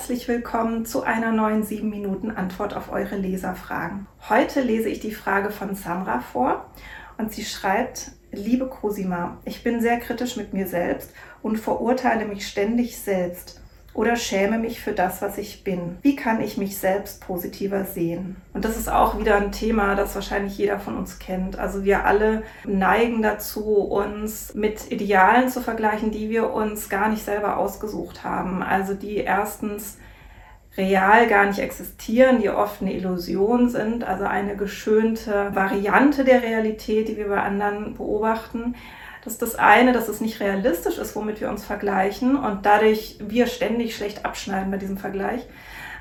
[0.00, 4.06] herzlich willkommen zu einer neuen 7 Minuten Antwort auf eure Leserfragen.
[4.30, 6.70] Heute lese ich die Frage von Samra vor
[7.18, 12.48] und sie schreibt, liebe Cosima, ich bin sehr kritisch mit mir selbst und verurteile mich
[12.48, 13.60] ständig selbst
[14.00, 15.98] oder schäme mich für das, was ich bin.
[16.00, 18.36] Wie kann ich mich selbst positiver sehen?
[18.54, 21.58] Und das ist auch wieder ein Thema, das wahrscheinlich jeder von uns kennt.
[21.58, 27.22] Also wir alle neigen dazu, uns mit Idealen zu vergleichen, die wir uns gar nicht
[27.22, 28.62] selber ausgesucht haben.
[28.62, 29.98] Also die erstens
[30.78, 37.08] real gar nicht existieren, die oft eine Illusion sind, also eine geschönte Variante der Realität,
[37.08, 38.76] die wir bei anderen beobachten.
[39.24, 43.18] Das ist das eine, dass es nicht realistisch ist, womit wir uns vergleichen und dadurch
[43.20, 45.46] wir ständig schlecht abschneiden bei diesem Vergleich.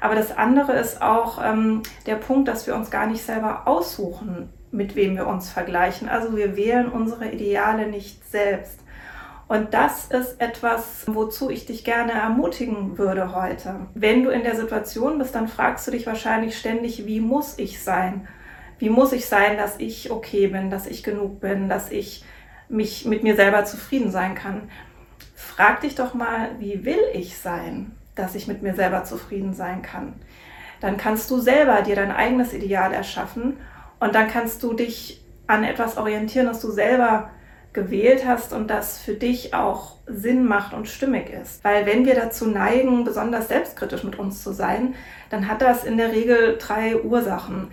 [0.02, 4.50] Aber das andere ist auch ähm, der Punkt, dass wir uns gar nicht selber aussuchen,
[4.72, 6.08] mit wem wir uns vergleichen.
[6.08, 8.80] Also wir wählen unsere Ideale nicht selbst.
[9.50, 13.88] Und das ist etwas, wozu ich dich gerne ermutigen würde heute.
[13.96, 17.84] Wenn du in der Situation bist, dann fragst du dich wahrscheinlich ständig, wie muss ich
[17.84, 18.28] sein?
[18.78, 22.24] Wie muss ich sein, dass ich okay bin, dass ich genug bin, dass ich
[22.70, 24.70] mich mit mir selber zufrieden sein kann.
[25.36, 29.82] Frag dich doch mal, wie will ich sein, dass ich mit mir selber zufrieden sein
[29.82, 30.14] kann.
[30.80, 33.58] Dann kannst du selber dir dein eigenes Ideal erschaffen
[34.00, 37.30] und dann kannst du dich an etwas orientieren, das du selber
[37.74, 41.64] gewählt hast und das für dich auch Sinn macht und stimmig ist.
[41.64, 44.96] Weil wenn wir dazu neigen, besonders selbstkritisch mit uns zu sein,
[45.30, 47.72] dann hat das in der Regel drei Ursachen.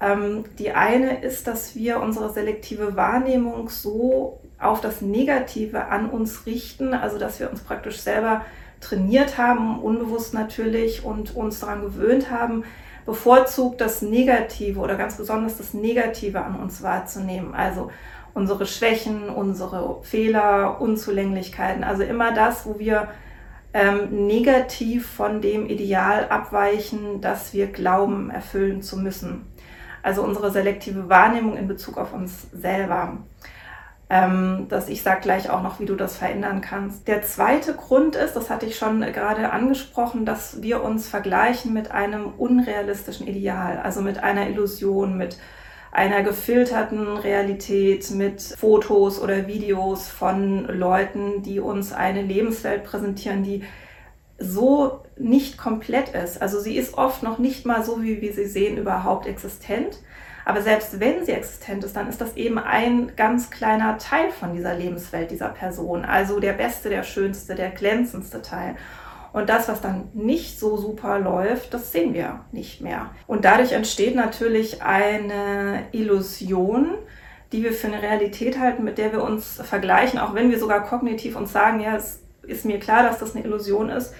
[0.00, 6.46] Ähm, die eine ist, dass wir unsere selektive Wahrnehmung so auf das Negative an uns
[6.46, 8.42] richten, also dass wir uns praktisch selber
[8.80, 12.64] trainiert haben, unbewusst natürlich, und uns daran gewöhnt haben,
[13.06, 17.54] bevorzugt das Negative oder ganz besonders das Negative an uns wahrzunehmen.
[17.54, 17.90] Also
[18.34, 23.08] unsere Schwächen, unsere Fehler, Unzulänglichkeiten, also immer das, wo wir
[23.74, 29.46] ähm, negativ von dem Ideal abweichen, das wir glauben erfüllen zu müssen
[30.02, 33.18] also unsere selektive Wahrnehmung in Bezug auf uns selber.
[34.10, 37.06] Ähm, dass ich sage gleich auch noch, wie du das verändern kannst.
[37.08, 41.90] Der zweite Grund ist, das hatte ich schon gerade angesprochen, dass wir uns vergleichen mit
[41.90, 45.36] einem unrealistischen Ideal, also mit einer Illusion, mit
[45.92, 53.64] einer gefilterten Realität, mit Fotos oder Videos von Leuten, die uns eine Lebenswelt präsentieren, die
[54.38, 56.40] so nicht komplett ist.
[56.40, 59.98] Also sie ist oft noch nicht mal so, wie wir sie sehen, überhaupt existent.
[60.44, 64.54] Aber selbst wenn sie existent ist, dann ist das eben ein ganz kleiner Teil von
[64.54, 66.04] dieser Lebenswelt dieser Person.
[66.04, 68.76] Also der beste, der schönste, der glänzendste Teil.
[69.34, 73.10] Und das, was dann nicht so super läuft, das sehen wir nicht mehr.
[73.26, 76.94] Und dadurch entsteht natürlich eine Illusion,
[77.52, 80.82] die wir für eine Realität halten, mit der wir uns vergleichen, auch wenn wir sogar
[80.82, 84.14] kognitiv uns sagen, ja, es ist mir klar, dass das eine Illusion ist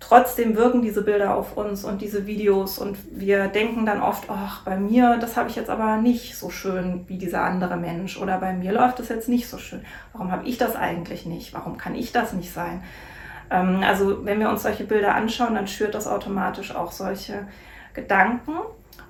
[0.00, 4.62] Trotzdem wirken diese Bilder auf uns und diese Videos und wir denken dann oft, ach,
[4.62, 8.38] bei mir, das habe ich jetzt aber nicht so schön wie dieser andere Mensch oder
[8.38, 9.84] bei mir läuft es jetzt nicht so schön.
[10.12, 11.52] Warum habe ich das eigentlich nicht?
[11.52, 12.82] Warum kann ich das nicht sein?
[13.50, 17.48] Ähm, also wenn wir uns solche Bilder anschauen, dann schürt das automatisch auch solche
[17.92, 18.52] Gedanken.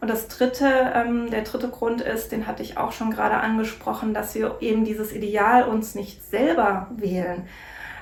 [0.00, 4.14] Und das dritte, ähm, der dritte Grund ist, den hatte ich auch schon gerade angesprochen,
[4.14, 7.46] dass wir eben dieses Ideal uns nicht selber wählen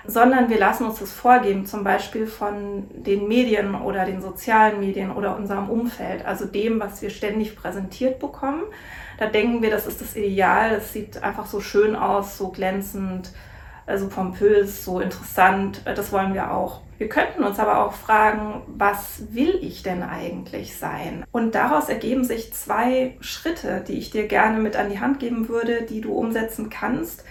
[0.06, 5.10] sondern wir lassen uns das vorgeben, zum Beispiel von den Medien oder den sozialen Medien
[5.10, 8.62] oder unserem Umfeld, also dem, was wir ständig präsentiert bekommen.
[9.18, 13.26] Da denken wir, das ist das Ideal, das sieht einfach so schön aus, so glänzend,
[13.26, 13.32] so
[13.86, 16.80] also pompös, so interessant, das wollen wir auch.
[16.98, 21.24] Wir könnten uns aber auch fragen, was will ich denn eigentlich sein?
[21.30, 25.48] Und daraus ergeben sich zwei Schritte, die ich dir gerne mit an die Hand geben
[25.48, 27.22] würde, die du umsetzen kannst,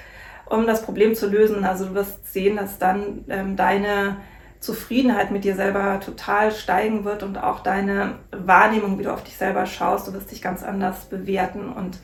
[0.46, 1.64] um das Problem zu lösen.
[1.64, 4.18] Also du wirst sehen, dass dann ähm, deine
[4.60, 9.38] Zufriedenheit mit dir selber total steigen wird und auch deine Wahrnehmung, wie du auf dich
[9.38, 12.00] selber schaust, du wirst dich ganz anders bewerten und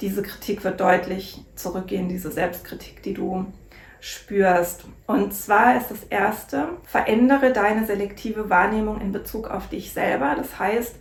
[0.00, 3.46] diese Kritik wird deutlich zurückgehen, diese Selbstkritik, die du
[4.00, 4.84] spürst.
[5.06, 10.34] Und zwar ist das erste, verändere deine selektive Wahrnehmung in Bezug auf dich selber.
[10.36, 10.96] Das heißt,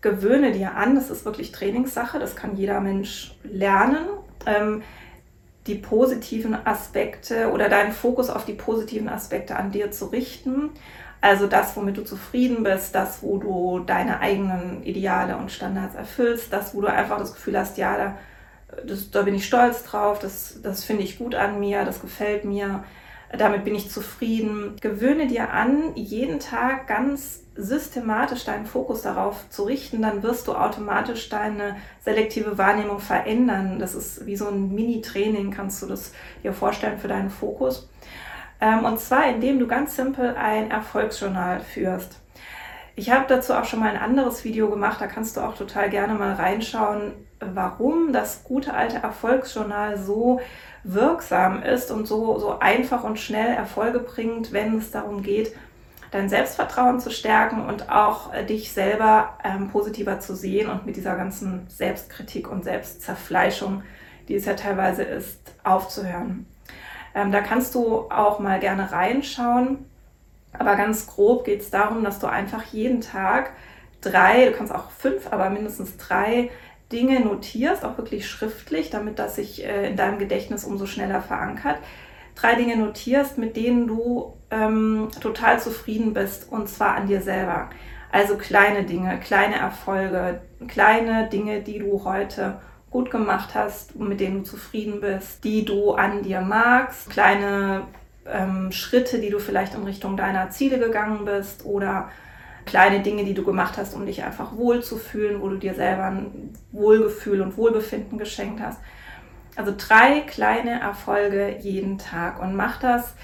[0.00, 4.06] gewöhne dir an, das ist wirklich Trainingssache, das kann jeder Mensch lernen.
[4.46, 4.82] Ähm,
[5.68, 10.70] die positiven Aspekte oder deinen Fokus auf die positiven Aspekte an dir zu richten.
[11.20, 16.52] Also das, womit du zufrieden bist, das, wo du deine eigenen Ideale und Standards erfüllst,
[16.52, 18.18] das, wo du einfach das Gefühl hast, ja, da,
[18.84, 22.44] das, da bin ich stolz drauf, das, das finde ich gut an mir, das gefällt
[22.44, 22.84] mir,
[23.36, 24.76] damit bin ich zufrieden.
[24.80, 30.54] Gewöhne dir an, jeden Tag ganz systematisch deinen Fokus darauf zu richten, dann wirst du
[30.54, 33.78] automatisch deine selektive Wahrnehmung verändern.
[33.80, 37.88] Das ist wie so ein Mini-Training, kannst du das dir vorstellen für deinen Fokus.
[38.60, 42.20] Ähm, und zwar, indem du ganz simpel ein Erfolgsjournal führst.
[42.98, 45.88] Ich habe dazu auch schon mal ein anderes Video gemacht, da kannst du auch total
[45.88, 50.40] gerne mal reinschauen, warum das gute alte Erfolgsjournal so
[50.82, 55.54] wirksam ist und so, so einfach und schnell Erfolge bringt, wenn es darum geht,
[56.10, 60.96] dein Selbstvertrauen zu stärken und auch äh, dich selber ähm, positiver zu sehen und mit
[60.96, 63.84] dieser ganzen Selbstkritik und Selbstzerfleischung,
[64.26, 66.46] die es ja teilweise ist, aufzuhören.
[67.14, 69.86] Ähm, da kannst du auch mal gerne reinschauen.
[70.52, 73.52] Aber ganz grob geht es darum, dass du einfach jeden Tag
[74.00, 76.50] drei, du kannst auch fünf, aber mindestens drei
[76.92, 81.78] Dinge notierst, auch wirklich schriftlich, damit das sich äh, in deinem Gedächtnis umso schneller verankert.
[82.34, 87.68] Drei Dinge notierst, mit denen du ähm, total zufrieden bist und zwar an dir selber.
[88.10, 92.60] Also kleine Dinge, kleine Erfolge, kleine Dinge, die du heute
[92.90, 97.82] gut gemacht hast, mit denen du zufrieden bist, die du an dir magst, kleine
[98.30, 102.10] ähm, Schritte, die du vielleicht in Richtung deiner Ziele gegangen bist oder
[102.66, 106.52] kleine Dinge, die du gemacht hast, um dich einfach wohlzufühlen, wo du dir selber ein
[106.70, 108.78] Wohlgefühl und Wohlbefinden geschenkt hast.
[109.56, 113.14] Also drei kleine Erfolge jeden Tag und mach das.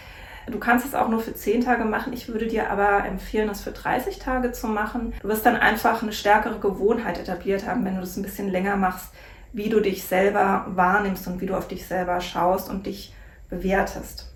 [0.50, 2.12] Du kannst es auch nur für zehn Tage machen.
[2.12, 5.14] Ich würde dir aber empfehlen, das für 30 Tage zu machen.
[5.22, 8.76] Du wirst dann einfach eine stärkere Gewohnheit etabliert haben, wenn du das ein bisschen länger
[8.76, 9.14] machst,
[9.52, 13.14] wie du dich selber wahrnimmst und wie du auf dich selber schaust und dich
[13.48, 14.33] bewertest.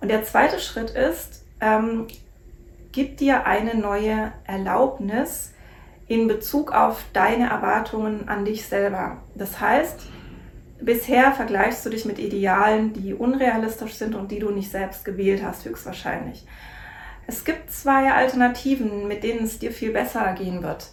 [0.00, 2.06] Und der zweite Schritt ist, ähm,
[2.92, 5.52] gib dir eine neue Erlaubnis
[6.06, 9.18] in Bezug auf deine Erwartungen an dich selber.
[9.34, 10.00] Das heißt,
[10.80, 15.42] bisher vergleichst du dich mit Idealen, die unrealistisch sind und die du nicht selbst gewählt
[15.44, 16.44] hast, höchstwahrscheinlich.
[17.26, 20.90] Es gibt zwei Alternativen, mit denen es dir viel besser gehen wird.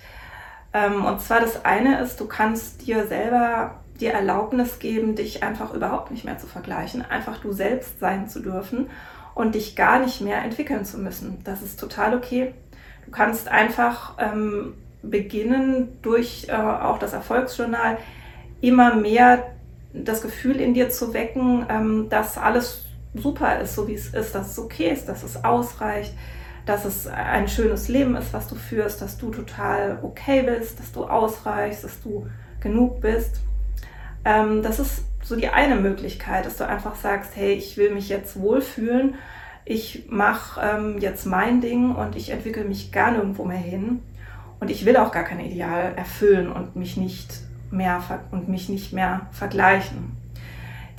[0.74, 5.74] Ähm, und zwar das eine ist, du kannst dir selber die Erlaubnis geben, dich einfach
[5.74, 8.90] überhaupt nicht mehr zu vergleichen, einfach du selbst sein zu dürfen
[9.36, 11.40] und dich gar nicht mehr entwickeln zu müssen.
[11.44, 12.54] Das ist total okay.
[13.06, 17.98] Du kannst einfach ähm, beginnen, durch äh, auch das Erfolgsjournal
[18.62, 19.46] immer mehr
[19.94, 24.36] das Gefühl in dir zu wecken, ähm, dass alles super ist, so wie es ist,
[24.36, 26.14] dass es okay ist, dass es ausreicht,
[26.66, 30.92] dass es ein schönes Leben ist, was du führst, dass du total okay bist, dass
[30.92, 32.28] du ausreichst, dass du
[32.60, 33.40] genug bist.
[34.26, 38.10] Ähm, das ist so die eine Möglichkeit, dass du einfach sagst, hey, ich will mich
[38.10, 39.16] jetzt wohlfühlen,
[39.66, 44.02] ich mache ähm, jetzt mein Ding und ich entwickle mich gar nirgendwo mehr hin
[44.60, 48.94] und ich will auch gar kein Ideal erfüllen und mich nicht mehr und mich nicht
[48.94, 50.16] mehr vergleichen.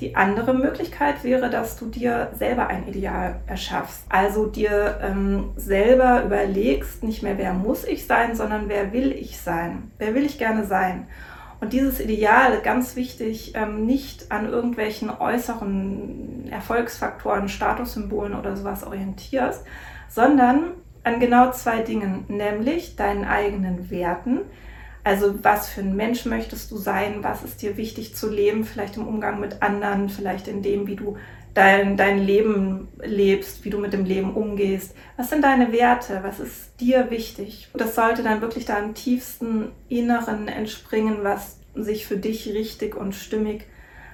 [0.00, 4.04] Die andere Möglichkeit wäre, dass du dir selber ein Ideal erschaffst.
[4.08, 9.40] Also dir ähm, selber überlegst, nicht mehr wer muss ich sein, sondern wer will ich
[9.40, 9.90] sein?
[9.98, 11.08] Wer will ich gerne sein?
[11.60, 19.64] Und dieses Ideal, ganz wichtig, ähm, nicht an irgendwelchen äußeren Erfolgsfaktoren, Statussymbolen oder sowas orientierst,
[20.08, 20.72] sondern
[21.02, 24.40] an genau zwei Dingen, nämlich deinen eigenen Werten,
[25.08, 27.24] also was für ein Mensch möchtest du sein?
[27.24, 28.64] Was ist dir wichtig zu leben?
[28.64, 31.16] Vielleicht im Umgang mit anderen, vielleicht in dem, wie du
[31.54, 34.94] dein, dein Leben lebst, wie du mit dem Leben umgehst.
[35.16, 36.20] Was sind deine Werte?
[36.22, 37.70] Was ist dir wichtig?
[37.72, 43.64] Das sollte dann wirklich deinem tiefsten Inneren entspringen, was sich für dich richtig und stimmig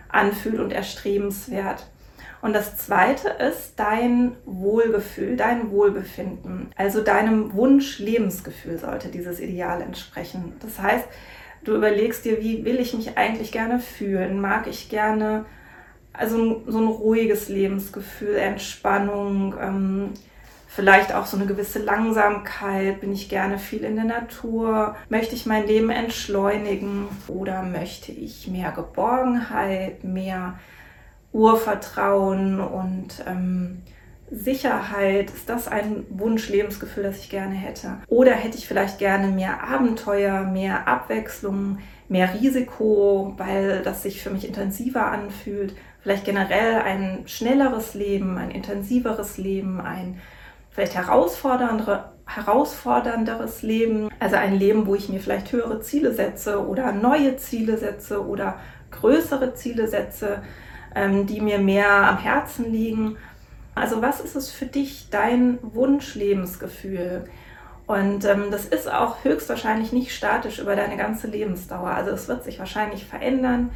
[0.08, 1.88] anfühlt und erstrebenswert.
[2.44, 6.70] Und das zweite ist dein Wohlgefühl, dein Wohlbefinden.
[6.76, 10.52] Also deinem Wunsch-Lebensgefühl sollte dieses Ideal entsprechen.
[10.60, 11.06] Das heißt,
[11.64, 14.42] du überlegst dir, wie will ich mich eigentlich gerne fühlen?
[14.42, 15.46] Mag ich gerne
[16.12, 20.10] also so ein ruhiges Lebensgefühl, Entspannung, ähm,
[20.68, 25.46] vielleicht auch so eine gewisse Langsamkeit, bin ich gerne viel in der Natur, möchte ich
[25.46, 30.58] mein Leben entschleunigen oder möchte ich mehr Geborgenheit, mehr
[31.34, 33.82] Urvertrauen und ähm,
[34.30, 35.30] Sicherheit?
[35.30, 37.98] Ist das ein Wunsch-Lebensgefühl, das ich gerne hätte?
[38.08, 44.30] Oder hätte ich vielleicht gerne mehr Abenteuer, mehr Abwechslung, mehr Risiko, weil das sich für
[44.30, 45.74] mich intensiver anfühlt?
[46.00, 50.20] Vielleicht generell ein schnelleres Leben, ein intensiveres Leben, ein
[50.70, 56.90] vielleicht herausfordernderes herausfordernderes Leben, also ein Leben, wo ich mir vielleicht höhere Ziele setze oder
[56.92, 58.58] neue Ziele setze oder
[58.90, 60.42] größere Ziele setze,
[61.26, 63.16] die mir mehr am Herzen liegen.
[63.74, 67.24] Also was ist es für dich dein Wunschlebensgefühl?
[67.86, 71.90] Und ähm, das ist auch höchstwahrscheinlich nicht statisch über deine ganze Lebensdauer.
[71.90, 73.70] Also es wird sich wahrscheinlich verändern.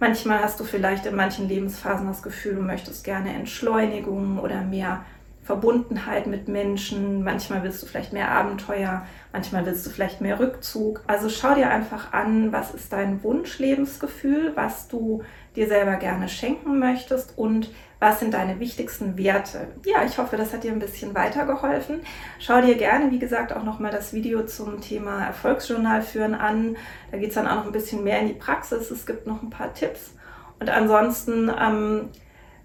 [0.00, 5.04] Manchmal hast du vielleicht in manchen Lebensphasen das Gefühl, du möchtest gerne Entschleunigung oder mehr
[5.44, 11.02] Verbundenheit mit Menschen, manchmal willst du vielleicht mehr Abenteuer, manchmal willst du vielleicht mehr Rückzug.
[11.06, 15.22] Also schau dir einfach an, was ist dein Wunschlebensgefühl, was du
[15.54, 17.70] dir selber gerne schenken möchtest und
[18.00, 19.68] was sind deine wichtigsten Werte.
[19.84, 22.00] Ja, ich hoffe, das hat dir ein bisschen weitergeholfen.
[22.38, 26.76] Schau dir gerne, wie gesagt, auch nochmal das Video zum Thema Erfolgsjournal führen an.
[27.10, 28.90] Da geht es dann auch noch ein bisschen mehr in die Praxis.
[28.90, 30.14] Es gibt noch ein paar Tipps.
[30.58, 32.08] Und ansonsten ähm,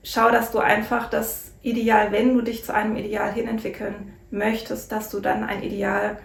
[0.04, 5.10] schau, dass du einfach das Ideal, wenn du dich zu einem Ideal hinentwickeln möchtest, dass
[5.10, 6.18] du dann ein Ideal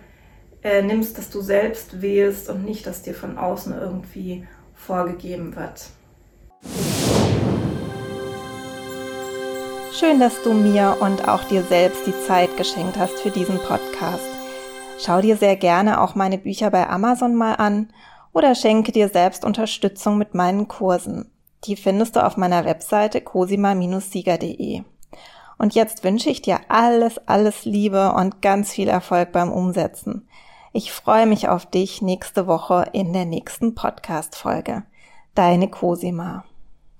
[0.63, 5.91] äh, nimmst, das du selbst wählst und nicht, das dir von außen irgendwie vorgegeben wird.
[9.93, 14.29] Schön, dass du mir und auch dir selbst die Zeit geschenkt hast für diesen Podcast.
[14.99, 17.93] Schau dir sehr gerne auch meine Bücher bei Amazon mal an
[18.33, 21.31] oder schenke dir selbst Unterstützung mit meinen Kursen.
[21.65, 24.83] Die findest du auf meiner Webseite cosima-sieger.de.
[25.59, 30.29] Und jetzt wünsche ich dir alles, alles Liebe und ganz viel Erfolg beim Umsetzen.
[30.73, 34.83] Ich freue mich auf dich nächste Woche in der nächsten Podcast-Folge.
[35.35, 36.45] Deine Cosima.